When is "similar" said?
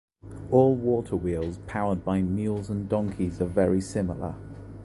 3.81-4.33